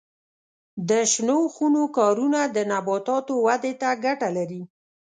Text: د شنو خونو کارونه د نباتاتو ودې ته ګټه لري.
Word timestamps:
د 0.89 0.91
شنو 1.11 1.39
خونو 1.53 1.83
کارونه 1.97 2.39
د 2.55 2.57
نباتاتو 2.71 3.33
ودې 3.45 3.73
ته 3.81 3.89
ګټه 4.05 4.29
لري. 4.37 4.61